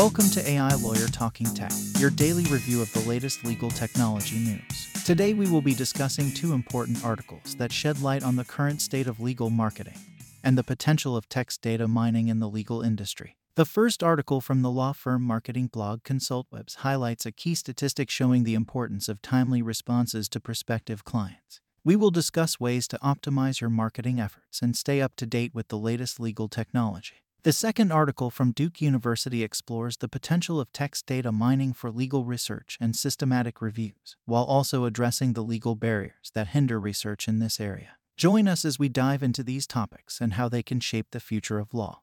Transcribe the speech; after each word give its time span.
Welcome 0.00 0.30
to 0.30 0.48
AI 0.48 0.72
Lawyer 0.76 1.08
Talking 1.08 1.52
Tech, 1.52 1.72
your 1.98 2.08
daily 2.08 2.44
review 2.44 2.80
of 2.80 2.90
the 2.94 3.00
latest 3.00 3.44
legal 3.44 3.68
technology 3.68 4.38
news. 4.38 4.88
Today 5.04 5.34
we 5.34 5.46
will 5.46 5.60
be 5.60 5.74
discussing 5.74 6.32
two 6.32 6.54
important 6.54 7.04
articles 7.04 7.54
that 7.56 7.70
shed 7.70 8.00
light 8.00 8.22
on 8.22 8.36
the 8.36 8.44
current 8.46 8.80
state 8.80 9.06
of 9.06 9.20
legal 9.20 9.50
marketing 9.50 9.98
and 10.42 10.56
the 10.56 10.64
potential 10.64 11.18
of 11.18 11.28
text 11.28 11.60
data 11.60 11.86
mining 11.86 12.28
in 12.28 12.38
the 12.38 12.48
legal 12.48 12.80
industry. 12.80 13.36
The 13.56 13.66
first 13.66 14.02
article 14.02 14.40
from 14.40 14.62
the 14.62 14.70
law 14.70 14.94
firm 14.94 15.20
marketing 15.20 15.66
blog 15.66 16.02
ConsultWebs 16.02 16.76
highlights 16.76 17.26
a 17.26 17.32
key 17.32 17.54
statistic 17.54 18.08
showing 18.08 18.44
the 18.44 18.54
importance 18.54 19.06
of 19.06 19.20
timely 19.20 19.60
responses 19.60 20.30
to 20.30 20.40
prospective 20.40 21.04
clients. 21.04 21.60
We 21.84 21.94
will 21.94 22.10
discuss 22.10 22.58
ways 22.58 22.88
to 22.88 22.98
optimize 23.00 23.60
your 23.60 23.68
marketing 23.68 24.18
efforts 24.18 24.62
and 24.62 24.74
stay 24.74 25.02
up 25.02 25.14
to 25.16 25.26
date 25.26 25.54
with 25.54 25.68
the 25.68 25.76
latest 25.76 26.18
legal 26.18 26.48
technology. 26.48 27.16
The 27.42 27.52
second 27.54 27.90
article 27.90 28.28
from 28.28 28.52
Duke 28.52 28.82
University 28.82 29.42
explores 29.42 29.96
the 29.96 30.08
potential 30.08 30.60
of 30.60 30.70
text 30.74 31.06
data 31.06 31.32
mining 31.32 31.72
for 31.72 31.90
legal 31.90 32.26
research 32.26 32.76
and 32.78 32.94
systematic 32.94 33.62
reviews, 33.62 34.18
while 34.26 34.44
also 34.44 34.84
addressing 34.84 35.32
the 35.32 35.42
legal 35.42 35.74
barriers 35.74 36.30
that 36.34 36.48
hinder 36.48 36.78
research 36.78 37.28
in 37.28 37.38
this 37.38 37.58
area. 37.58 37.96
Join 38.18 38.46
us 38.46 38.66
as 38.66 38.78
we 38.78 38.90
dive 38.90 39.22
into 39.22 39.42
these 39.42 39.66
topics 39.66 40.20
and 40.20 40.34
how 40.34 40.50
they 40.50 40.62
can 40.62 40.80
shape 40.80 41.06
the 41.12 41.20
future 41.20 41.58
of 41.58 41.72
law. 41.72 42.02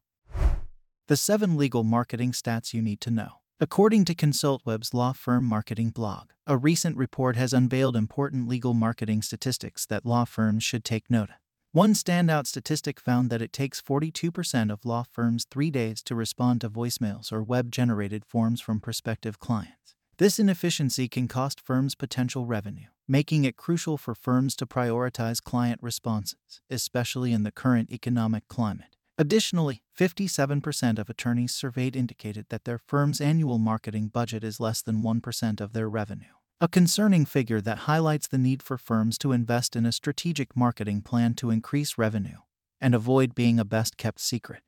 The 1.07 1.15
seven 1.15 1.55
legal 1.55 1.83
marketing 1.83 2.31
stats 2.31 2.73
you 2.73 2.81
need 2.81 2.99
to 3.01 3.11
know. 3.11 3.33
According 3.59 4.05
to 4.05 4.15
ConsultWeb's 4.15 4.95
law 4.95 5.13
firm 5.13 5.45
marketing 5.45 5.91
blog, 5.91 6.31
a 6.47 6.57
recent 6.57 6.97
report 6.97 7.35
has 7.35 7.53
unveiled 7.53 7.95
important 7.95 8.47
legal 8.47 8.73
marketing 8.73 9.21
statistics 9.21 9.85
that 9.85 10.03
law 10.03 10.25
firms 10.25 10.63
should 10.63 10.83
take 10.83 11.11
note 11.11 11.29
of. 11.29 11.35
One 11.77 11.93
standout 11.93 12.47
statistic 12.47 12.99
found 12.99 13.29
that 13.29 13.39
it 13.39 13.53
takes 13.53 13.79
42% 13.83 14.73
of 14.73 14.83
law 14.83 15.03
firms 15.03 15.45
three 15.45 15.69
days 15.69 16.01
to 16.05 16.15
respond 16.15 16.61
to 16.61 16.71
voicemails 16.71 17.31
or 17.31 17.43
web 17.43 17.69
generated 17.71 18.25
forms 18.25 18.59
from 18.59 18.79
prospective 18.79 19.39
clients. 19.39 19.93
This 20.17 20.39
inefficiency 20.39 21.07
can 21.07 21.27
cost 21.27 21.61
firms 21.61 21.93
potential 21.93 22.47
revenue, 22.47 22.87
making 23.07 23.45
it 23.45 23.57
crucial 23.57 23.95
for 23.95 24.15
firms 24.15 24.55
to 24.55 24.65
prioritize 24.65 25.39
client 25.39 25.79
responses, 25.83 26.61
especially 26.67 27.31
in 27.31 27.43
the 27.43 27.51
current 27.51 27.91
economic 27.91 28.47
climate. 28.47 28.97
Additionally, 29.19 29.83
57% 29.95 30.97
of 30.97 31.11
attorneys 31.11 31.53
surveyed 31.53 31.95
indicated 31.95 32.47
that 32.49 32.65
their 32.65 32.79
firm's 32.79 33.21
annual 33.21 33.59
marketing 33.59 34.07
budget 34.07 34.43
is 34.43 34.59
less 34.59 34.81
than 34.81 35.03
1% 35.03 35.61
of 35.61 35.73
their 35.73 35.87
revenue 35.87 36.36
a 36.59 36.67
concerning 36.67 37.23
figure 37.23 37.61
that 37.61 37.79
highlights 37.79 38.27
the 38.27 38.37
need 38.37 38.63
for 38.63 38.79
firms 38.79 39.19
to 39.19 39.31
invest 39.31 39.75
in 39.75 39.85
a 39.85 39.91
strategic 39.91 40.55
marketing 40.55 41.01
plan 41.01 41.35
to 41.35 41.51
increase 41.51 41.99
revenue 41.99 42.37
and 42.81 42.95
avoid 42.95 43.35
being 43.35 43.59
a 43.59 43.65
best 43.65 43.95
kept 43.95 44.19
secret. 44.19 44.63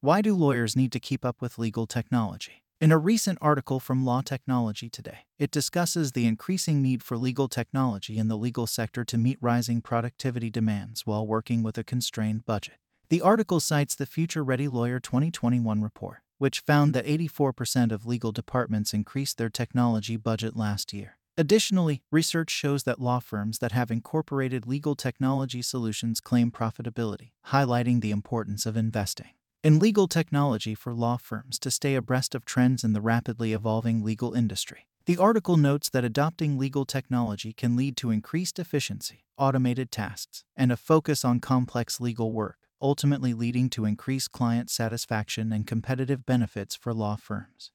Why 0.00 0.20
do 0.22 0.34
lawyers 0.34 0.74
need 0.74 0.90
to 0.90 0.98
keep 0.98 1.24
up 1.24 1.40
with 1.40 1.56
legal 1.56 1.86
technology? 1.86 2.64
In 2.80 2.90
a 2.90 2.98
recent 2.98 3.38
article 3.40 3.78
from 3.78 4.04
Law 4.04 4.22
Technology 4.22 4.90
Today, 4.90 5.18
it 5.38 5.52
discusses 5.52 6.12
the 6.12 6.26
increasing 6.26 6.82
need 6.82 7.04
for 7.04 7.16
legal 7.16 7.46
technology 7.46 8.18
in 8.18 8.26
the 8.26 8.36
legal 8.36 8.66
sector 8.66 9.04
to 9.04 9.16
meet 9.16 9.38
rising 9.40 9.82
productivity 9.82 10.50
demands 10.50 11.06
while 11.06 11.24
working 11.24 11.62
with 11.62 11.78
a 11.78 11.84
constrained 11.84 12.44
budget. 12.44 12.74
The 13.08 13.20
article 13.20 13.60
cites 13.60 13.94
the 13.94 14.06
Future 14.06 14.42
Ready 14.42 14.66
Lawyer 14.66 14.98
2021 14.98 15.80
report, 15.80 16.22
which 16.42 16.58
found 16.58 16.92
mm-hmm. 16.92 17.06
that 17.06 17.30
84% 17.30 17.92
of 17.92 18.04
legal 18.04 18.32
departments 18.32 18.92
increased 18.92 19.38
their 19.38 19.48
technology 19.48 20.16
budget 20.16 20.56
last 20.56 20.92
year. 20.92 21.18
Additionally, 21.38 22.02
research 22.10 22.50
shows 22.50 22.82
that 22.82 23.00
law 23.00 23.20
firms 23.20 23.60
that 23.60 23.70
have 23.70 23.92
incorporated 23.92 24.66
legal 24.66 24.96
technology 24.96 25.62
solutions 25.62 26.20
claim 26.20 26.50
profitability, 26.50 27.30
highlighting 27.50 28.00
the 28.00 28.10
importance 28.10 28.66
of 28.66 28.76
investing 28.76 29.30
in 29.62 29.78
legal 29.78 30.08
technology 30.08 30.74
for 30.74 30.92
law 30.92 31.16
firms 31.16 31.60
to 31.60 31.70
stay 31.70 31.94
abreast 31.94 32.34
of 32.34 32.44
trends 32.44 32.82
in 32.82 32.92
the 32.92 33.00
rapidly 33.00 33.52
evolving 33.52 34.02
legal 34.02 34.34
industry. 34.34 34.88
The 35.06 35.18
article 35.18 35.56
notes 35.56 35.88
that 35.90 36.04
adopting 36.04 36.58
legal 36.58 36.84
technology 36.84 37.52
can 37.52 37.76
lead 37.76 37.96
to 37.98 38.10
increased 38.10 38.58
efficiency, 38.58 39.26
automated 39.38 39.92
tasks, 39.92 40.42
and 40.56 40.72
a 40.72 40.76
focus 40.76 41.24
on 41.24 41.38
complex 41.38 42.00
legal 42.00 42.32
work 42.32 42.58
ultimately 42.82 43.32
leading 43.32 43.70
to 43.70 43.84
increased 43.84 44.32
client 44.32 44.68
satisfaction 44.68 45.52
and 45.52 45.66
competitive 45.66 46.26
benefits 46.26 46.74
for 46.74 46.92
law 46.92 47.16
firms. 47.16 47.70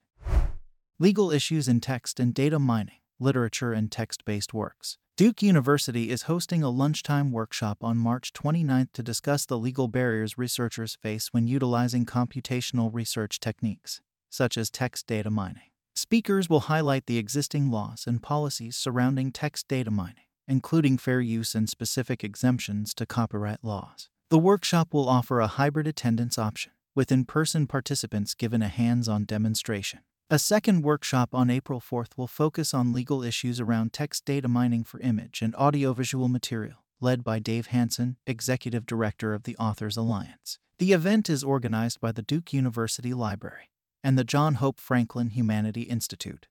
Legal 0.99 1.31
issues 1.31 1.67
in 1.67 1.79
text 1.79 2.19
and 2.19 2.33
data 2.33 2.59
mining, 2.59 2.99
literature 3.19 3.71
and 3.71 3.91
text 3.91 4.25
based 4.25 4.53
works. 4.53 4.97
Duke 5.15 5.41
University 5.41 6.11
is 6.11 6.23
hosting 6.23 6.61
a 6.61 6.69
lunchtime 6.69 7.31
workshop 7.31 7.83
on 7.83 7.97
March 7.97 8.33
29th 8.33 8.91
to 8.93 9.01
discuss 9.01 9.47
the 9.47 9.57
legal 9.57 9.87
barriers 9.87 10.37
researchers 10.37 10.95
face 11.01 11.29
when 11.31 11.47
utilizing 11.47 12.05
computational 12.05 12.93
research 12.93 13.39
techniques, 13.39 14.01
such 14.29 14.57
as 14.57 14.69
text 14.69 15.07
data 15.07 15.31
mining. 15.31 15.71
Speakers 15.95 16.47
will 16.47 16.61
highlight 16.61 17.07
the 17.07 17.17
existing 17.17 17.71
laws 17.71 18.05
and 18.05 18.21
policies 18.21 18.77
surrounding 18.77 19.31
text 19.31 19.67
data 19.67 19.89
mining, 19.89 20.25
including 20.47 20.99
fair 20.99 21.21
use 21.21 21.55
and 21.55 21.67
specific 21.67 22.23
exemptions 22.23 22.93
to 22.93 23.07
copyright 23.07 23.63
laws. 23.63 24.09
The 24.29 24.37
workshop 24.37 24.93
will 24.93 25.07
offer 25.07 25.39
a 25.39 25.47
hybrid 25.47 25.87
attendance 25.87 26.37
option, 26.37 26.73
with 26.93 27.13
in 27.13 27.23
person 27.23 27.65
participants 27.65 28.33
given 28.33 28.61
a 28.61 28.67
hands 28.67 29.07
on 29.07 29.23
demonstration. 29.23 30.01
A 30.29 30.37
second 30.37 30.81
workshop 30.81 31.33
on 31.33 31.49
April 31.49 31.79
4th 31.79 32.17
will 32.17 32.27
focus 32.27 32.73
on 32.73 32.91
legal 32.91 33.23
issues 33.23 33.61
around 33.61 33.93
text 33.93 34.25
data 34.25 34.49
mining 34.49 34.83
for 34.83 34.99
image 34.99 35.41
and 35.41 35.55
audiovisual 35.55 36.27
material, 36.27 36.83
led 36.99 37.23
by 37.23 37.39
Dave 37.39 37.67
Hansen, 37.67 38.17
Executive 38.27 38.85
Director 38.85 39.33
of 39.33 39.43
the 39.43 39.55
Authors 39.55 39.95
Alliance. 39.95 40.59
The 40.77 40.91
event 40.91 41.29
is 41.29 41.41
organized 41.41 42.01
by 42.01 42.11
the 42.11 42.21
Duke 42.21 42.51
University 42.51 43.13
Library 43.13 43.71
and 44.03 44.19
the 44.19 44.25
John 44.25 44.55
Hope 44.55 44.81
Franklin 44.81 45.29
Humanity 45.29 45.83
Institute. 45.83 46.47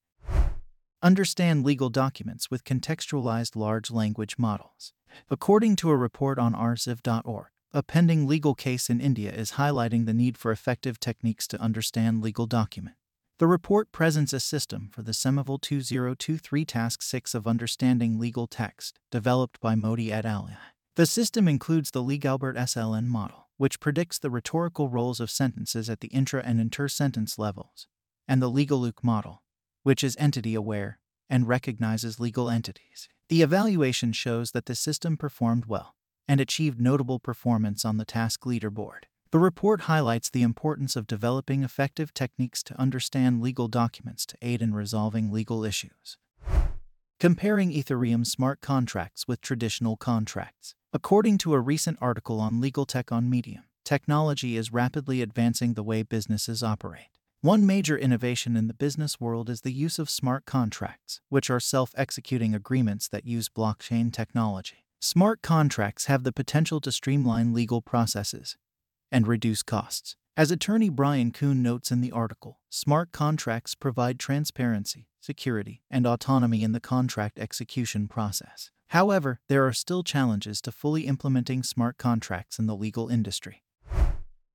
Understand 1.03 1.63
legal 1.63 1.91
documents 1.91 2.51
with 2.51 2.65
contextualized 2.65 3.55
large 3.55 3.91
language 3.91 4.39
models. 4.39 4.95
According 5.29 5.77
to 5.77 5.91
a 5.91 5.97
report 5.97 6.39
on 6.39 6.55
arxiv.org, 6.55 7.49
a 7.77 7.83
pending 7.83 8.27
legal 8.27 8.55
case 8.55 8.89
in 8.89 9.03
India 9.03 9.31
is 9.31 9.53
highlighting 9.53 10.07
the 10.07 10.15
need 10.15 10.39
for 10.39 10.51
effective 10.51 10.99
techniques 10.99 11.47
to 11.47 11.61
understand 11.61 12.23
legal 12.23 12.47
document. 12.47 12.97
The 13.39 13.47
report 13.47 13.93
presents 13.93 14.33
a 14.33 14.41
system 14.41 14.89
for 14.91 15.03
the 15.03 15.13
SemEval 15.13 15.61
2023 15.61 16.65
Task 16.65 17.03
6 17.03 17.35
of 17.35 17.47
Understanding 17.47 18.19
Legal 18.19 18.47
Text, 18.47 18.99
developed 19.11 19.61
by 19.61 19.75
Modi 19.75 20.11
et 20.11 20.25
al. 20.25 20.49
The 20.95 21.05
system 21.05 21.47
includes 21.47 21.91
the 21.91 22.03
LegalBERT 22.03 22.57
SLN 22.57 23.09
model, 23.09 23.49
which 23.59 23.79
predicts 23.79 24.19
the 24.19 24.31
rhetorical 24.31 24.89
roles 24.89 25.21
of 25.21 25.31
sentences 25.31 25.91
at 25.91 26.01
the 26.01 26.09
intra 26.09 26.43
and 26.43 26.59
inter 26.59 26.89
sentence 26.89 27.39
levels, 27.39 27.89
and 28.27 28.41
the 28.41 28.51
LegalLUKE 28.51 29.05
model, 29.05 29.43
which 29.83 30.03
is 30.03 30.17
entity 30.19 30.55
aware 30.55 30.99
and 31.29 31.47
recognizes 31.47 32.19
legal 32.19 32.49
entities. 32.49 33.11
The 33.29 33.43
evaluation 33.43 34.15
shows 34.15 34.53
that 34.53 34.65
the 34.65 34.75
system 34.75 35.19
performed 35.19 35.67
well 35.67 35.96
and 36.29 36.41
achieved 36.41 36.81
notable 36.81 37.19
performance 37.19 37.85
on 37.85 37.97
the 37.97 38.05
task 38.05 38.43
leaderboard. 38.43 39.05
The 39.33 39.39
report 39.39 39.83
highlights 39.83 40.31
the 40.31 40.43
importance 40.43 40.97
of 40.97 41.07
developing 41.07 41.63
effective 41.63 42.15
techniques 42.15 42.63
to 42.65 42.81
understand 42.81 43.43
legal 43.43 43.69
documents 43.69 44.25
to 44.27 44.37
aid 44.41 44.63
in 44.63 44.75
resolving 44.75 45.33
legal 45.33 45.65
issues. 45.65 46.17
Comparing 47.19 47.73
Ethereum 47.73 48.27
smart 48.27 48.61
contracts 48.61 49.27
with 49.27 49.41
traditional 49.41 49.97
contracts. 49.97 50.75
According 50.93 51.39
to 51.39 51.55
a 51.55 51.61
recent 51.61 51.99
article 52.01 52.41
on 52.41 52.61
Legal 52.61 52.87
Tech 52.87 53.11
on 53.11 53.29
Medium, 53.29 53.65
technology 53.85 54.57
is 54.57 54.73
rapidly 54.73 55.23
advancing 55.23 55.75
the 55.75 55.83
way 55.83 56.03
businesses 56.03 56.63
operate. 56.63 57.09
One 57.43 57.67
major 57.67 57.99
innovation 57.99 58.57
in 58.57 58.67
the 58.67 58.75
business 58.75 59.21
world 59.21 59.51
is 59.51 59.61
the 59.61 59.73
use 59.73 59.99
of 59.99 60.09
smart 60.09 60.47
contracts, 60.47 61.21
which 61.29 61.51
are 61.51 61.61
self 61.61 61.93
executing 61.97 62.55
agreements 62.55 63.09
that 63.09 63.27
use 63.27 63.49
blockchain 63.49 64.13
technology. 64.13 64.86
Smart 65.01 65.43
contracts 65.43 66.07
have 66.07 66.25
the 66.25 66.33
potential 66.33 66.81
to 66.81 66.91
streamline 66.91 67.53
legal 67.53 67.83
processes 67.83 68.57
and 69.13 69.27
reduce 69.27 69.63
costs. 69.63 70.17
As 70.37 70.51
attorney 70.51 70.89
Brian 70.89 71.33
Kuhn 71.33 71.63
notes 71.63 71.91
in 71.91 72.01
the 72.01 72.13
article, 72.13 72.61
smart 72.71 73.13
contracts 73.13 73.75
provide 73.75 74.19
transparency, 74.19 75.09
security, 75.21 75.83
and 75.91 76.07
autonomy 76.07 76.63
in 76.63 76.73
the 76.73 76.81
contract 76.81 77.39
execution 77.39 78.09
process. 78.09 78.71
However, 78.89 79.41
there 79.49 79.67
are 79.67 79.73
still 79.73 80.03
challenges 80.03 80.61
to 80.63 80.73
fully 80.73 81.07
implementing 81.07 81.63
smart 81.63 81.99
contracts 81.99 82.59
in 82.59 82.67
the 82.67 82.77
legal 82.77 83.09
industry. 83.09 83.63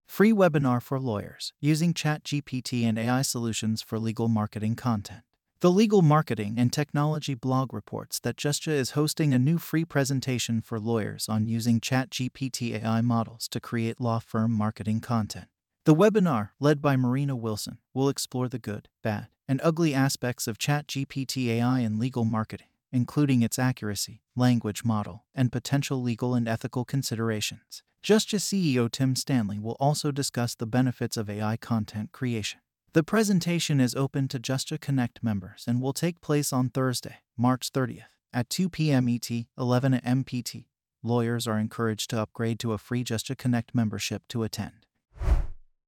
Free 0.08 0.34
webinar 0.34 0.82
for 0.82 1.00
lawyers 1.00 1.54
using 1.62 1.94
ChatGPT 1.94 2.84
and 2.84 2.98
AI 3.00 3.22
solutions 3.22 3.82
for 3.82 3.98
legal 4.00 4.28
marketing 4.28 4.76
content. 4.76 5.22
The 5.62 5.70
Legal 5.70 6.02
Marketing 6.02 6.56
and 6.58 6.74
Technology 6.74 7.36
blog 7.36 7.72
reports 7.72 8.20
that 8.22 8.36
Justia 8.36 8.74
is 8.74 8.92
hosting 8.92 9.32
a 9.32 9.38
new 9.38 9.60
free 9.60 9.86
presentation 9.86 10.60
for 10.60 10.80
lawyers 10.80 11.30
on 11.30 11.46
using 11.46 11.80
ChatGPT 11.80 12.82
AI 12.82 13.02
models 13.02 13.48
to 13.50 13.60
create 13.60 14.02
law 14.02 14.18
firm 14.18 14.52
marketing 14.54 15.02
content. 15.02 15.46
The 15.86 15.94
webinar, 15.94 16.50
led 16.60 16.82
by 16.82 16.96
Marina 16.96 17.36
Wilson, 17.36 17.78
will 17.94 18.10
explore 18.10 18.50
the 18.50 18.58
good, 18.58 18.90
bad, 19.04 19.28
and 19.48 19.62
ugly 19.64 19.94
aspects 19.94 20.48
of 20.48 20.58
ChatGPT 20.58 21.50
AI 21.50 21.82
in 21.82 22.00
legal 22.00 22.26
marketing, 22.26 22.70
including 22.92 23.44
its 23.44 23.60
accuracy, 23.60 24.24
language 24.36 24.84
model, 24.84 25.26
and 25.36 25.52
potential 25.52 26.02
legal 26.02 26.34
and 26.34 26.48
ethical 26.48 26.86
considerations. 26.86 27.84
Justia 28.02 28.40
CEO 28.40 28.90
Tim 28.92 29.16
Stanley 29.16 29.60
will 29.60 29.78
also 29.80 30.10
discuss 30.10 30.56
the 30.56 30.66
benefits 30.66 31.18
of 31.18 31.30
AI 31.30 31.56
content 31.56 32.12
creation. 32.12 32.62
The 32.94 33.04
presentation 33.04 33.80
is 33.80 33.96
open 33.96 34.28
to 34.28 34.38
Justia 34.38 34.78
Connect 34.78 35.24
members 35.24 35.64
and 35.66 35.82
will 35.82 35.94
take 35.94 36.20
place 36.20 36.52
on 36.52 36.68
Thursday, 36.68 37.20
March 37.38 37.72
30th 37.72 38.12
at 38.34 38.50
2 38.50 38.68
p.m. 38.68 39.08
ET, 39.08 39.30
11 39.58 39.94
a.m. 39.94 40.26
PT. 40.26 40.66
Lawyers 41.02 41.48
are 41.48 41.58
encouraged 41.58 42.10
to 42.10 42.20
upgrade 42.20 42.60
to 42.60 42.74
a 42.74 42.78
free 42.78 43.06
Justia 43.06 43.38
Connect 43.38 43.74
membership 43.74 44.24
to 44.28 44.44
attend. 44.44 44.88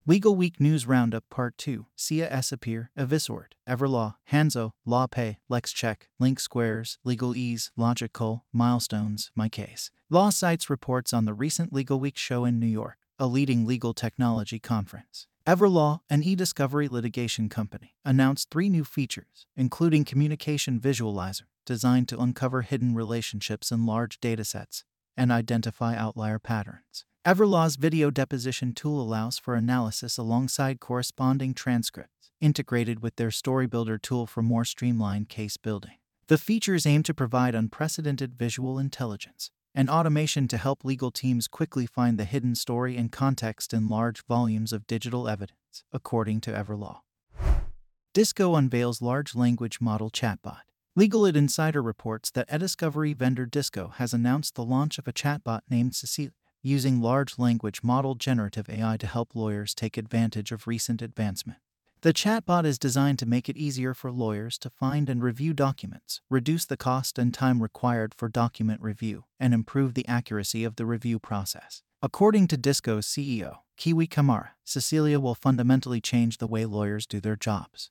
Legal 0.08 0.34
Week 0.34 0.62
News 0.62 0.88
Roundup 0.88 1.26
Part 1.30 1.58
2 1.58 1.88
SIA 1.98 2.30
Esappear, 2.30 2.90
Evisort, 2.98 3.52
Everlaw, 3.68 4.16
Hanzo, 4.32 4.72
LawPay, 4.88 5.36
LexCheck, 5.52 6.04
Link 6.22 6.40
Squares, 6.40 7.00
Legal 7.04 7.36
Ease, 7.36 7.70
Logikcull, 7.78 8.44
Milestones, 8.54 9.30
My 9.36 9.50
Case. 9.50 9.92
Law 10.10 10.30
Sites 10.30 10.70
reports 10.70 11.12
on 11.12 11.26
the 11.26 11.34
recent 11.34 11.74
Legal 11.74 12.00
Week 12.00 12.18
show 12.18 12.46
in 12.46 12.62
New 12.62 12.66
York, 12.66 12.96
a 13.20 13.28
leading 13.28 13.66
legal 13.66 13.94
technology 13.94 14.58
conference. 14.58 15.28
Everlaw, 15.46 16.00
an 16.10 16.24
e-discovery 16.24 16.88
litigation 16.88 17.50
company, 17.50 17.96
announced 18.06 18.50
three 18.50 18.70
new 18.70 18.86
features, 18.86 19.46
including 19.58 20.06
Communication 20.06 20.80
Visualizer, 20.80 21.48
designed 21.66 22.08
to 22.08 22.18
uncover 22.18 22.62
hidden 22.62 22.96
relationships 22.96 23.70
in 23.70 23.86
large 23.86 24.22
datasets 24.22 24.86
and 25.18 25.34
identify 25.34 25.98
outlier 25.98 26.40
patterns. 26.40 27.04
Everlaw's 27.26 27.76
video 27.76 28.10
deposition 28.10 28.72
tool 28.72 29.02
allows 29.02 29.38
for 29.38 29.56
analysis 29.56 30.18
alongside 30.18 30.80
corresponding 30.80 31.54
transcripts, 31.54 32.32
integrated 32.40 33.02
with 33.02 33.18
their 33.18 33.28
StoryBuilder 33.28 34.02
tool 34.02 34.26
for 34.26 34.42
more 34.42 34.64
streamlined 34.64 35.28
case 35.28 35.58
building. 35.58 35.98
The 36.28 36.38
features 36.38 36.86
aim 36.86 37.04
to 37.04 37.14
provide 37.14 37.54
unprecedented 37.54 38.36
visual 38.36 38.80
intelligence 38.80 39.52
and 39.76 39.90
automation 39.90 40.48
to 40.48 40.58
help 40.58 40.84
legal 40.84 41.12
teams 41.12 41.48
quickly 41.48 41.86
find 41.86 42.18
the 42.18 42.26
hidden 42.26 42.56
story 42.56 42.98
and 42.98 43.12
context 43.12 43.74
in 43.74 43.88
large 43.88 44.26
volumes 44.26 44.72
of 44.72 44.88
digital 44.88 45.28
evidence, 45.28 45.84
according 45.92 46.42
to 46.42 46.52
Everlaw. 46.52 47.00
Disco 48.14 48.56
unveils 48.56 49.02
large 49.02 49.34
language 49.34 49.82
model 49.82 50.12
chatbot. 50.12 50.62
LegalIt 50.98 51.36
Insider 51.36 51.82
reports 51.82 52.30
that 52.30 52.48
e-discovery 52.54 53.14
vendor 53.14 53.48
Disco 53.48 53.94
has 53.96 54.14
announced 54.14 54.54
the 54.54 54.64
launch 54.64 55.00
of 55.00 55.08
a 55.08 55.14
chatbot 55.14 55.62
named 55.68 55.96
Cecilia 55.96 56.32
using 56.62 57.02
large 57.02 57.40
language 57.40 57.82
model 57.82 58.14
generative 58.14 58.70
AI 58.70 58.98
to 58.98 59.08
help 59.08 59.36
lawyers 59.36 59.74
take 59.74 59.98
advantage 59.98 60.52
of 60.52 60.68
recent 60.68 61.02
advancement. 61.02 61.60
The 62.04 62.12
chatbot 62.12 62.66
is 62.66 62.78
designed 62.78 63.18
to 63.20 63.26
make 63.26 63.48
it 63.48 63.56
easier 63.56 63.94
for 63.94 64.12
lawyers 64.12 64.58
to 64.58 64.70
find 64.70 65.08
and 65.08 65.24
review 65.24 65.54
documents, 65.54 66.20
reduce 66.30 66.66
the 66.66 66.76
cost 66.76 67.18
and 67.18 67.34
time 67.34 67.64
required 67.64 68.14
for 68.14 68.28
document 68.28 68.82
review, 68.82 69.24
and 69.40 69.54
improve 69.54 69.94
the 69.94 70.06
accuracy 70.06 70.66
of 70.66 70.76
the 70.76 70.86
review 70.86 71.18
process. 71.18 71.82
According 72.02 72.48
to 72.48 72.58
Disco's 72.58 73.08
CEO, 73.08 73.60
Kiwi 73.78 74.08
Camara, 74.08 74.52
Cecilia 74.66 75.18
will 75.18 75.34
fundamentally 75.34 76.02
change 76.02 76.40
the 76.40 76.48
way 76.48 76.66
lawyers 76.66 77.08
do 77.08 77.22
their 77.22 77.38
jobs. 77.38 77.90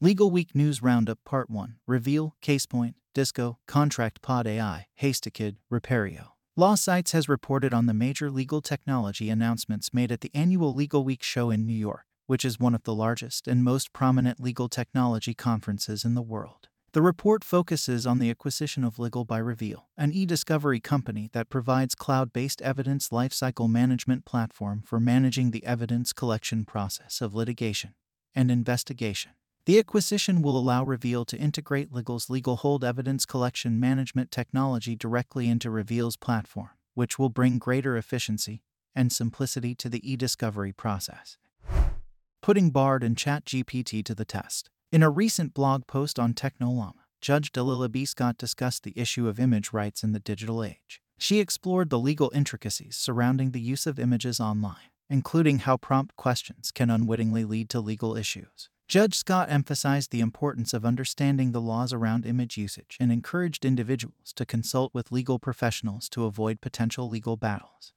Legal 0.00 0.30
Week 0.30 0.54
News 0.54 0.80
Roundup 0.80 1.18
Part 1.24 1.50
1 1.50 1.78
Reveal, 1.88 2.36
CasePoint, 2.40 2.94
Disco, 3.12 3.58
Contract 3.66 4.22
Pod 4.22 4.46
AI, 4.46 4.86
HaystackID, 5.02 5.56
Repario. 5.68 6.28
Law 6.54 6.76
Sites 6.76 7.10
has 7.10 7.28
reported 7.28 7.74
on 7.74 7.86
the 7.86 7.94
major 7.94 8.30
legal 8.30 8.60
technology 8.60 9.30
announcements 9.30 9.92
made 9.92 10.12
at 10.12 10.20
the 10.20 10.30
annual 10.32 10.72
Legal 10.72 11.02
Week 11.02 11.24
show 11.24 11.50
in 11.50 11.66
New 11.66 11.72
York, 11.72 12.04
which 12.30 12.44
is 12.44 12.60
one 12.60 12.76
of 12.76 12.84
the 12.84 12.94
largest 12.94 13.48
and 13.48 13.64
most 13.64 13.92
prominent 13.92 14.38
legal 14.38 14.68
technology 14.68 15.34
conferences 15.34 16.04
in 16.04 16.14
the 16.14 16.22
world. 16.22 16.68
The 16.92 17.02
report 17.02 17.42
focuses 17.42 18.06
on 18.06 18.20
the 18.20 18.30
acquisition 18.30 18.84
of 18.84 19.00
Legal 19.00 19.24
by 19.24 19.38
Reveal, 19.38 19.88
an 19.98 20.12
e 20.12 20.26
discovery 20.26 20.78
company 20.78 21.28
that 21.32 21.48
provides 21.48 21.96
cloud 21.96 22.32
based 22.32 22.62
evidence 22.62 23.08
lifecycle 23.08 23.68
management 23.68 24.24
platform 24.24 24.84
for 24.86 25.00
managing 25.00 25.50
the 25.50 25.66
evidence 25.66 26.12
collection 26.12 26.64
process 26.64 27.20
of 27.20 27.34
litigation 27.34 27.94
and 28.32 28.48
investigation. 28.48 29.32
The 29.66 29.80
acquisition 29.80 30.40
will 30.40 30.56
allow 30.56 30.84
Reveal 30.84 31.24
to 31.24 31.36
integrate 31.36 31.92
Legal's 31.92 32.30
legal 32.30 32.58
hold 32.58 32.84
evidence 32.84 33.26
collection 33.26 33.80
management 33.80 34.30
technology 34.30 34.94
directly 34.94 35.48
into 35.48 35.68
Reveal's 35.68 36.16
platform, 36.16 36.70
which 36.94 37.18
will 37.18 37.28
bring 37.28 37.58
greater 37.58 37.96
efficiency 37.96 38.62
and 38.94 39.12
simplicity 39.12 39.74
to 39.74 39.88
the 39.88 40.08
e 40.08 40.14
discovery 40.14 40.70
process. 40.70 41.36
Putting 42.50 42.70
Bard 42.70 43.04
and 43.04 43.14
ChatGPT 43.14 44.04
to 44.04 44.12
the 44.12 44.24
test. 44.24 44.70
In 44.90 45.04
a 45.04 45.08
recent 45.08 45.54
blog 45.54 45.86
post 45.86 46.18
on 46.18 46.34
Technollama, 46.34 47.04
Judge 47.20 47.52
Dalila 47.52 47.88
B. 47.88 48.04
Scott 48.04 48.36
discussed 48.38 48.82
the 48.82 48.98
issue 48.98 49.28
of 49.28 49.38
image 49.38 49.72
rights 49.72 50.02
in 50.02 50.10
the 50.10 50.18
digital 50.18 50.64
age. 50.64 51.00
She 51.16 51.38
explored 51.38 51.90
the 51.90 51.98
legal 52.00 52.32
intricacies 52.34 52.96
surrounding 52.96 53.52
the 53.52 53.60
use 53.60 53.86
of 53.86 54.00
images 54.00 54.40
online, 54.40 54.90
including 55.08 55.60
how 55.60 55.76
prompt 55.76 56.16
questions 56.16 56.72
can 56.72 56.90
unwittingly 56.90 57.44
lead 57.44 57.70
to 57.70 57.78
legal 57.78 58.16
issues. 58.16 58.68
Judge 58.88 59.14
Scott 59.14 59.48
emphasized 59.48 60.10
the 60.10 60.20
importance 60.20 60.74
of 60.74 60.84
understanding 60.84 61.52
the 61.52 61.60
laws 61.60 61.92
around 61.92 62.26
image 62.26 62.56
usage 62.56 62.96
and 62.98 63.12
encouraged 63.12 63.64
individuals 63.64 64.32
to 64.34 64.44
consult 64.44 64.92
with 64.92 65.12
legal 65.12 65.38
professionals 65.38 66.08
to 66.08 66.24
avoid 66.24 66.60
potential 66.60 67.08
legal 67.08 67.36
battles. 67.36 67.92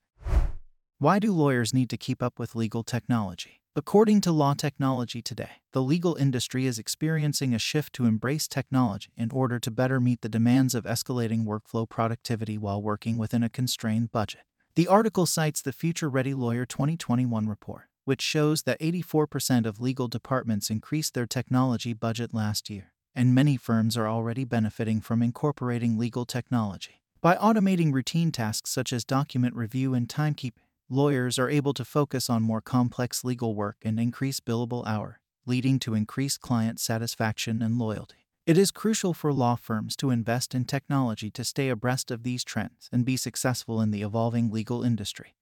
Why 0.99 1.17
do 1.17 1.33
lawyers 1.33 1.73
need 1.73 1.89
to 1.89 1.97
keep 1.97 2.21
up 2.21 2.37
with 2.37 2.53
legal 2.53 2.83
technology? 2.83 3.62
According 3.75 4.21
to 4.21 4.31
Law 4.31 4.53
Technology 4.53 5.19
Today, 5.23 5.49
the 5.71 5.81
legal 5.81 6.13
industry 6.13 6.67
is 6.67 6.77
experiencing 6.77 7.55
a 7.55 7.59
shift 7.59 7.91
to 7.93 8.05
embrace 8.05 8.47
technology 8.47 9.09
in 9.17 9.31
order 9.31 9.57
to 9.57 9.71
better 9.71 9.99
meet 9.99 10.21
the 10.21 10.29
demands 10.29 10.75
of 10.75 10.83
escalating 10.83 11.45
workflow 11.45 11.89
productivity 11.89 12.55
while 12.55 12.83
working 12.83 13.17
within 13.17 13.41
a 13.41 13.49
constrained 13.49 14.11
budget. 14.11 14.41
The 14.75 14.87
article 14.87 15.25
cites 15.25 15.59
the 15.59 15.73
Future 15.73 16.07
Ready 16.07 16.35
Lawyer 16.35 16.67
2021 16.67 17.47
report, 17.47 17.85
which 18.05 18.21
shows 18.21 18.61
that 18.61 18.79
84% 18.79 19.65
of 19.65 19.81
legal 19.81 20.07
departments 20.07 20.69
increased 20.69 21.15
their 21.15 21.25
technology 21.25 21.93
budget 21.93 22.31
last 22.31 22.69
year, 22.69 22.93
and 23.15 23.33
many 23.33 23.57
firms 23.57 23.97
are 23.97 24.07
already 24.07 24.45
benefiting 24.45 25.01
from 25.01 25.23
incorporating 25.23 25.97
legal 25.97 26.25
technology. 26.25 27.01
By 27.21 27.37
automating 27.37 27.91
routine 27.91 28.31
tasks 28.31 28.69
such 28.69 28.93
as 28.93 29.03
document 29.03 29.55
review 29.55 29.95
and 29.95 30.07
timekeeping, 30.07 30.62
lawyers 30.89 31.39
are 31.39 31.49
able 31.49 31.73
to 31.73 31.85
focus 31.85 32.29
on 32.29 32.41
more 32.43 32.61
complex 32.61 33.23
legal 33.23 33.55
work 33.55 33.77
and 33.83 33.99
increase 33.99 34.39
billable 34.39 34.85
hour, 34.85 35.19
leading 35.45 35.79
to 35.79 35.93
increased 35.93 36.41
client 36.41 36.79
satisfaction 36.79 37.61
and 37.61 37.77
loyalty. 37.77 38.27
It 38.45 38.57
is 38.57 38.71
crucial 38.71 39.13
for 39.13 39.31
law 39.31 39.55
firms 39.55 39.95
to 39.97 40.09
invest 40.09 40.53
in 40.53 40.65
technology 40.65 41.31
to 41.31 41.43
stay 41.43 41.69
abreast 41.69 42.11
of 42.11 42.23
these 42.23 42.43
trends 42.43 42.89
and 42.91 43.05
be 43.05 43.15
successful 43.15 43.79
in 43.79 43.91
the 43.91 44.01
evolving 44.01 44.51
legal 44.51 44.83
industry. 44.83 45.35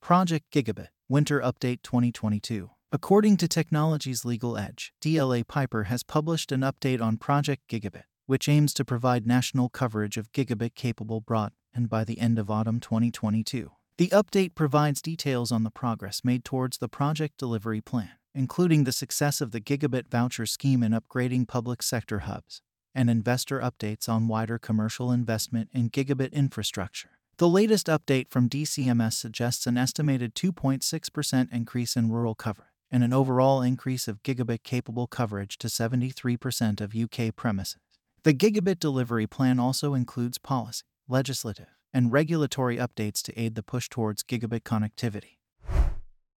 Project 0.00 0.50
Gigabit 0.50 0.88
Winter 1.08 1.40
Update 1.40 1.82
2022. 1.82 2.70
According 2.90 3.36
to 3.38 3.48
Technology's 3.48 4.24
Legal 4.24 4.56
Edge, 4.56 4.94
DLA 5.02 5.46
Piper 5.46 5.84
has 5.84 6.02
published 6.02 6.50
an 6.50 6.62
update 6.62 7.02
on 7.02 7.18
Project 7.18 7.68
Gigabit, 7.68 8.04
which 8.24 8.48
aims 8.48 8.72
to 8.74 8.84
provide 8.84 9.26
national 9.26 9.68
coverage 9.68 10.16
of 10.16 10.32
gigabit 10.32 10.74
capable 10.74 11.20
broadband 11.20 11.50
and 11.74 11.88
by 11.88 12.04
the 12.04 12.18
end 12.18 12.38
of 12.38 12.50
autumn 12.50 12.80
2022. 12.80 13.70
The 13.98 14.10
update 14.10 14.54
provides 14.54 15.02
details 15.02 15.50
on 15.50 15.64
the 15.64 15.72
progress 15.72 16.20
made 16.22 16.44
towards 16.44 16.78
the 16.78 16.88
project 16.88 17.36
delivery 17.36 17.80
plan, 17.80 18.12
including 18.32 18.84
the 18.84 18.92
success 18.92 19.40
of 19.40 19.50
the 19.50 19.60
gigabit 19.60 20.08
voucher 20.08 20.46
scheme 20.46 20.84
in 20.84 20.92
upgrading 20.92 21.48
public 21.48 21.82
sector 21.82 22.20
hubs, 22.20 22.62
and 22.94 23.10
investor 23.10 23.58
updates 23.58 24.08
on 24.08 24.28
wider 24.28 24.56
commercial 24.56 25.10
investment 25.10 25.68
in 25.72 25.90
gigabit 25.90 26.32
infrastructure. 26.32 27.10
The 27.38 27.48
latest 27.48 27.88
update 27.88 28.30
from 28.30 28.48
DCMS 28.48 29.14
suggests 29.14 29.66
an 29.66 29.76
estimated 29.76 30.36
2.6% 30.36 31.52
increase 31.52 31.96
in 31.96 32.08
rural 32.08 32.36
coverage 32.36 32.68
and 32.92 33.02
an 33.02 33.12
overall 33.12 33.62
increase 33.62 34.06
of 34.06 34.22
gigabit 34.22 34.62
capable 34.62 35.08
coverage 35.08 35.58
to 35.58 35.66
73% 35.66 36.80
of 36.80 36.94
UK 36.94 37.34
premises. 37.34 37.80
The 38.22 38.32
gigabit 38.32 38.78
delivery 38.78 39.26
plan 39.26 39.58
also 39.58 39.94
includes 39.94 40.38
policy, 40.38 40.84
legislative, 41.08 41.77
and 41.92 42.12
regulatory 42.12 42.76
updates 42.76 43.22
to 43.22 43.40
aid 43.40 43.54
the 43.54 43.62
push 43.62 43.88
towards 43.88 44.22
gigabit 44.22 44.62
connectivity. 44.62 45.38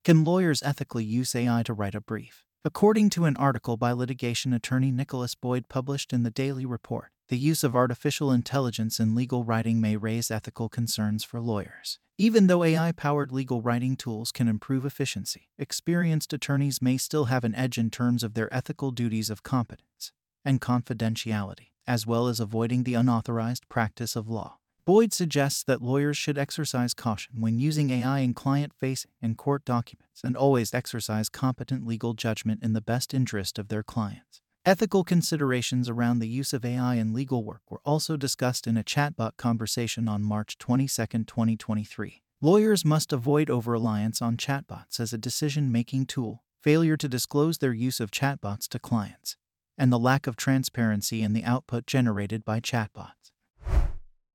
Can 0.03 0.23
lawyers 0.23 0.63
ethically 0.63 1.03
use 1.03 1.35
AI 1.35 1.63
to 1.63 1.73
write 1.73 1.95
a 1.95 2.01
brief? 2.01 2.43
According 2.63 3.09
to 3.11 3.25
an 3.25 3.37
article 3.37 3.77
by 3.77 3.91
litigation 3.91 4.53
attorney 4.53 4.91
Nicholas 4.91 5.35
Boyd 5.35 5.67
published 5.67 6.13
in 6.13 6.23
the 6.23 6.29
Daily 6.29 6.65
Report, 6.65 7.11
the 7.27 7.37
use 7.37 7.63
of 7.63 7.75
artificial 7.75 8.31
intelligence 8.31 8.99
in 8.99 9.15
legal 9.15 9.43
writing 9.43 9.81
may 9.81 9.97
raise 9.97 10.29
ethical 10.29 10.69
concerns 10.69 11.23
for 11.23 11.39
lawyers. 11.39 11.97
Even 12.17 12.47
though 12.47 12.63
AI 12.63 12.91
powered 12.91 13.31
legal 13.31 13.61
writing 13.61 13.95
tools 13.95 14.31
can 14.31 14.47
improve 14.47 14.85
efficiency, 14.85 15.49
experienced 15.57 16.33
attorneys 16.33 16.81
may 16.81 16.97
still 16.97 17.25
have 17.25 17.43
an 17.43 17.55
edge 17.55 17.79
in 17.79 17.89
terms 17.89 18.23
of 18.23 18.35
their 18.35 18.53
ethical 18.53 18.91
duties 18.91 19.31
of 19.31 19.41
competence 19.41 20.11
and 20.45 20.61
confidentiality, 20.61 21.69
as 21.87 22.05
well 22.05 22.27
as 22.27 22.39
avoiding 22.39 22.83
the 22.83 22.93
unauthorized 22.93 23.67
practice 23.69 24.15
of 24.15 24.29
law. 24.29 24.57
Boyd 24.83 25.13
suggests 25.13 25.63
that 25.63 25.81
lawyers 25.81 26.17
should 26.17 26.39
exercise 26.39 26.95
caution 26.95 27.35
when 27.39 27.59
using 27.59 27.91
AI 27.91 28.19
in 28.19 28.33
client 28.33 28.73
facing 28.73 29.11
and 29.21 29.37
court 29.37 29.63
documents 29.63 30.21
and 30.23 30.35
always 30.35 30.73
exercise 30.73 31.29
competent 31.29 31.85
legal 31.85 32.15
judgment 32.15 32.63
in 32.63 32.73
the 32.73 32.81
best 32.81 33.13
interest 33.13 33.59
of 33.59 33.67
their 33.67 33.83
clients. 33.83 34.41
Ethical 34.65 35.03
considerations 35.03 35.87
around 35.87 36.19
the 36.19 36.27
use 36.27 36.51
of 36.51 36.65
AI 36.65 36.95
in 36.95 37.13
legal 37.13 37.43
work 37.43 37.61
were 37.69 37.81
also 37.85 38.17
discussed 38.17 38.65
in 38.65 38.75
a 38.75 38.83
chatbot 38.83 39.37
conversation 39.37 40.07
on 40.07 40.23
March 40.23 40.57
22, 40.57 41.05
2023. 41.05 42.23
Lawyers 42.41 42.83
must 42.83 43.13
avoid 43.13 43.51
over 43.51 43.71
reliance 43.71 44.19
on 44.19 44.35
chatbots 44.35 44.99
as 44.99 45.13
a 45.13 45.17
decision 45.17 45.71
making 45.71 46.07
tool, 46.07 46.43
failure 46.59 46.97
to 46.97 47.07
disclose 47.07 47.59
their 47.59 47.73
use 47.73 47.99
of 47.99 48.09
chatbots 48.09 48.67
to 48.67 48.79
clients, 48.79 49.37
and 49.77 49.91
the 49.91 49.99
lack 49.99 50.25
of 50.25 50.35
transparency 50.35 51.21
in 51.21 51.33
the 51.33 51.43
output 51.43 51.85
generated 51.85 52.43
by 52.43 52.59
chatbots. 52.59 53.30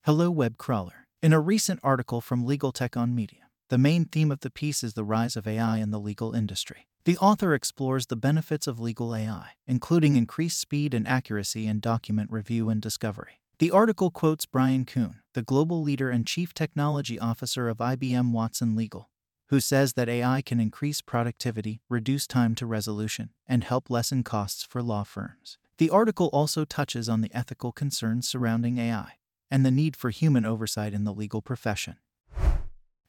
Hello, 0.06 0.30
web 0.30 0.56
crawler. 0.56 1.08
In 1.20 1.32
a 1.32 1.40
recent 1.40 1.80
article 1.82 2.20
from 2.20 2.46
Legal 2.46 2.70
Tech 2.70 2.96
on 2.96 3.12
Media, 3.12 3.48
the 3.70 3.76
main 3.76 4.04
theme 4.04 4.30
of 4.30 4.38
the 4.38 4.52
piece 4.52 4.84
is 4.84 4.94
the 4.94 5.02
rise 5.02 5.34
of 5.34 5.48
AI 5.48 5.78
in 5.78 5.90
the 5.90 5.98
legal 5.98 6.32
industry. 6.32 6.86
The 7.06 7.18
author 7.18 7.54
explores 7.54 8.06
the 8.06 8.14
benefits 8.14 8.68
of 8.68 8.78
legal 8.78 9.16
AI, 9.16 9.48
including 9.66 10.14
increased 10.14 10.60
speed 10.60 10.94
and 10.94 11.08
accuracy 11.08 11.66
in 11.66 11.80
document 11.80 12.30
review 12.30 12.68
and 12.68 12.80
discovery. 12.80 13.40
The 13.58 13.72
article 13.72 14.12
quotes 14.12 14.46
Brian 14.46 14.84
Kuhn, 14.84 15.22
the 15.34 15.42
global 15.42 15.82
leader 15.82 16.08
and 16.08 16.24
chief 16.24 16.54
technology 16.54 17.18
officer 17.18 17.68
of 17.68 17.78
IBM 17.78 18.30
Watson 18.30 18.76
Legal, 18.76 19.10
who 19.48 19.58
says 19.58 19.94
that 19.94 20.08
AI 20.08 20.40
can 20.40 20.60
increase 20.60 21.00
productivity, 21.02 21.80
reduce 21.88 22.28
time 22.28 22.54
to 22.54 22.64
resolution, 22.64 23.30
and 23.48 23.64
help 23.64 23.90
lessen 23.90 24.22
costs 24.22 24.62
for 24.62 24.84
law 24.84 25.02
firms. 25.02 25.58
The 25.78 25.90
article 25.90 26.28
also 26.32 26.64
touches 26.64 27.08
on 27.08 27.22
the 27.22 27.34
ethical 27.34 27.72
concerns 27.72 28.28
surrounding 28.28 28.78
AI 28.78 29.14
and 29.50 29.64
the 29.64 29.70
need 29.70 29.96
for 29.96 30.10
human 30.10 30.44
oversight 30.44 30.92
in 30.92 31.04
the 31.04 31.12
legal 31.12 31.42
profession. 31.42 31.96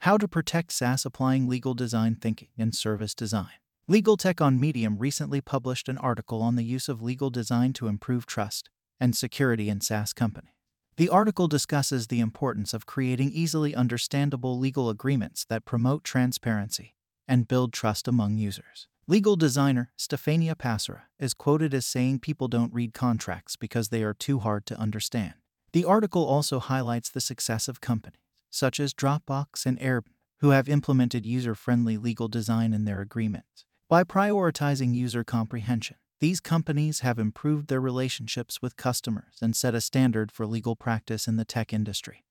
How 0.01 0.17
to 0.17 0.27
protect 0.27 0.71
SaaS 0.71 1.05
applying 1.05 1.47
legal 1.47 1.73
design 1.73 2.15
thinking 2.15 2.49
and 2.57 2.73
service 2.73 3.15
design. 3.15 3.59
Legal 3.87 4.17
Tech 4.17 4.41
on 4.41 4.59
Medium 4.59 4.97
recently 4.97 5.41
published 5.41 5.87
an 5.89 5.97
article 5.97 6.41
on 6.41 6.55
the 6.55 6.63
use 6.63 6.89
of 6.89 7.01
legal 7.01 7.29
design 7.29 7.73
to 7.73 7.87
improve 7.87 8.25
trust 8.25 8.69
and 8.99 9.15
security 9.15 9.69
in 9.69 9.81
SaaS 9.81 10.13
companies. 10.13 10.51
The 10.97 11.09
article 11.09 11.47
discusses 11.47 12.07
the 12.07 12.19
importance 12.19 12.73
of 12.73 12.85
creating 12.85 13.31
easily 13.31 13.75
understandable 13.75 14.57
legal 14.57 14.89
agreements 14.89 15.45
that 15.45 15.63
promote 15.63 16.03
transparency 16.03 16.95
and 17.27 17.47
build 17.47 17.71
trust 17.71 18.07
among 18.07 18.37
users. 18.37 18.87
Legal 19.07 19.35
designer 19.35 19.91
Stefania 19.97 20.55
Passera 20.55 21.03
is 21.19 21.33
quoted 21.33 21.73
as 21.73 21.85
saying 21.85 22.19
people 22.19 22.47
don't 22.47 22.73
read 22.73 22.93
contracts 22.93 23.55
because 23.55 23.89
they 23.89 24.03
are 24.03 24.13
too 24.13 24.39
hard 24.39 24.65
to 24.65 24.79
understand. 24.79 25.35
The 25.73 25.85
article 25.85 26.25
also 26.25 26.59
highlights 26.59 27.09
the 27.09 27.21
success 27.21 27.67
of 27.67 27.81
companies 27.81 28.21
such 28.49 28.79
as 28.79 28.93
Dropbox 28.93 29.65
and 29.65 29.79
Airbnb 29.79 30.05
who 30.39 30.49
have 30.51 30.69
implemented 30.69 31.25
user 31.25 31.55
friendly 31.55 31.97
legal 31.97 32.27
design 32.27 32.73
in 32.73 32.85
their 32.85 33.01
agreements. 33.01 33.65
By 33.89 34.03
prioritizing 34.03 34.93
user 34.93 35.23
comprehension, 35.23 35.97
these 36.19 36.39
companies 36.39 36.99
have 36.99 37.19
improved 37.19 37.67
their 37.67 37.81
relationships 37.81 38.61
with 38.61 38.77
customers 38.77 39.37
and 39.41 39.55
set 39.55 39.75
a 39.75 39.81
standard 39.81 40.31
for 40.31 40.45
legal 40.45 40.75
practice 40.75 41.27
in 41.27 41.37
the 41.37 41.45
tech 41.45 41.73
industry. 41.73 42.23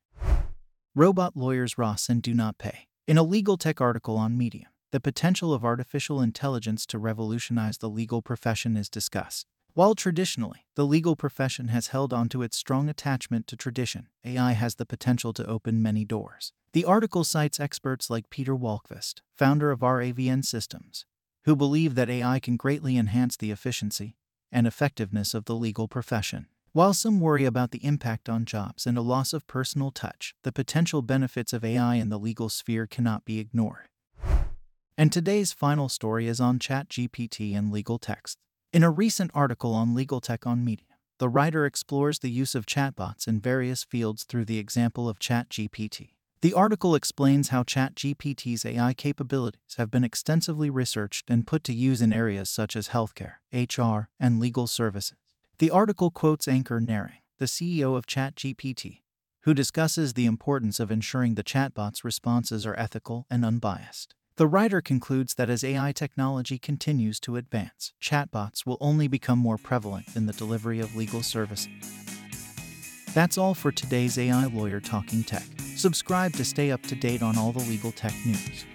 Robot 0.95 1.37
lawyers 1.37 1.79
Ross 1.79 2.09
and 2.09 2.23
Do 2.23 2.33
Not 2.35 2.59
Pay. 2.59 2.89
In 3.07 3.19
a 3.19 3.23
legal 3.23 3.57
tech 3.57 3.81
article 3.81 4.17
on 4.17 4.39
Medium, 4.39 4.71
the 4.93 5.01
potential 5.01 5.53
of 5.53 5.65
artificial 5.65 6.21
intelligence 6.21 6.87
to 6.87 6.99
revolutionize 6.99 7.79
the 7.79 7.91
legal 7.91 8.23
profession 8.23 8.77
is 8.77 8.89
discussed. 8.89 9.47
While 9.77 9.95
traditionally, 9.95 10.65
the 10.75 10.87
legal 10.87 11.17
profession 11.17 11.69
has 11.69 11.89
held 11.89 12.15
on 12.15 12.31
to 12.31 12.41
its 12.41 12.57
strong 12.57 12.89
attachment 12.89 13.47
to 13.49 13.57
tradition, 13.57 14.09
AI 14.25 14.53
has 14.53 14.77
the 14.77 14.87
potential 14.87 15.35
to 15.35 15.45
open 15.45 15.83
many 15.83 16.03
doors. 16.03 16.55
The 16.73 16.87
article 16.87 17.25
cites 17.25 17.61
experts 17.61 18.09
like 18.09 18.31
Peter 18.31 18.57
Wallqvist, 18.57 19.21
founder 19.37 19.71
of 19.71 19.81
RAVN 19.81 20.47
Systems, 20.47 21.05
who 21.45 21.55
believe 21.55 21.95
that 21.95 22.09
AI 22.09 22.41
can 22.41 22.57
greatly 22.57 22.97
enhance 22.97 23.37
the 23.37 23.51
efficiency 23.51 24.17
and 24.51 24.67
effectiveness 24.67 25.35
of 25.35 25.45
the 25.45 25.55
legal 25.55 25.89
profession. 25.89 26.47
While 26.73 26.95
some 26.95 27.21
worry 27.21 27.45
about 27.45 27.71
the 27.71 27.85
impact 27.85 28.31
on 28.31 28.47
jobs 28.47 28.87
and 28.87 28.97
a 28.97 29.03
loss 29.03 29.35
of 29.35 29.47
personal 29.47 29.91
touch, 29.91 30.35
the 30.43 30.53
potential 30.53 31.03
benefits 31.03 31.53
of 31.53 31.67
AI 31.67 31.97
in 31.97 32.09
the 32.09 32.19
legal 32.19 32.49
sphere 32.49 32.87
cannot 32.87 33.27
be 33.27 33.39
ignored. 33.39 33.91
And 34.97 35.13
today's 35.13 35.53
final 35.53 35.91
story 35.91 36.29
is 36.29 36.41
on 36.41 36.59
ChatGPT 36.59 37.55
and 37.55 37.71
legal 37.71 37.99
text. 37.99 38.39
In 38.73 38.83
a 38.83 38.91
recent 38.91 39.31
article 39.33 39.75
on 39.75 39.95
Legal 39.95 40.21
Tech 40.21 40.47
on 40.47 40.65
Medium, 40.65 40.89
the 41.19 41.29
writer 41.29 41.65
explores 41.65 42.19
the 42.19 42.31
use 42.31 42.55
of 42.55 42.67
chatbots 42.67 43.27
in 43.27 43.41
various 43.41 43.85
fields 43.85 44.25
through 44.25 44.45
the 44.45 44.59
example 44.59 45.09
of 45.09 45.19
ChatGPT. 45.19 46.11
The 46.43 46.53
article 46.53 46.95
explains 46.95 47.49
how 47.49 47.63
ChatGPT's 47.63 48.67
AI 48.67 48.93
capabilities 48.93 49.77
have 49.79 49.91
been 49.91 50.05
extensively 50.05 50.69
researched 50.69 51.31
and 51.31 51.47
put 51.47 51.65
to 51.65 51.73
use 51.73 52.03
in 52.03 52.13
areas 52.13 52.51
such 52.51 52.77
as 52.77 52.89
healthcare, 52.89 53.37
HR, 53.53 54.09
and 54.21 54.39
legal 54.39 54.67
services. 54.67 55.17
The 55.59 55.71
article 55.71 56.11
quotes 56.11 56.47
Ankur 56.47 56.85
Narang, 56.85 57.23
the 57.39 57.47
CEO 57.47 57.97
of 57.97 58.07
ChatGPT, 58.07 59.01
who 59.43 59.55
discusses 59.55 60.13
the 60.13 60.27
importance 60.27 60.81
of 60.81 60.91
ensuring 60.91 61.35
the 61.37 61.45
chatbot's 61.45 62.05
responses 62.05 62.67
are 62.67 62.79
ethical 62.79 63.27
and 63.31 63.45
unbiased. 63.45 64.15
The 64.37 64.47
writer 64.47 64.83
concludes 64.83 65.33
that 65.37 65.49
as 65.49 65.65
AI 65.65 65.93
technology 65.93 66.59
continues 66.59 67.19
to 67.21 67.37
advance, 67.37 67.95
chatbots 68.03 68.67
will 68.67 68.77
only 68.83 69.09
become 69.09 69.39
more 69.39 69.57
prevalent 69.57 70.15
in 70.15 70.27
the 70.27 70.35
delivery 70.35 70.79
of 70.79 70.95
legal 70.95 71.23
services. 71.23 71.71
That's 73.15 73.39
all 73.39 73.55
for 73.55 73.73
today's 73.73 74.19
AI 74.19 74.45
Lawyer 74.45 74.79
Talking 74.79 75.25
Tech. 75.25 75.47
Subscribe 75.75 76.35
to 76.35 76.45
stay 76.45 76.71
up 76.71 76.83
to 76.83 76.95
date 76.95 77.23
on 77.23 77.39
all 77.39 77.53
the 77.53 77.61
legal 77.61 77.93
tech 77.93 78.13
news. 78.27 78.67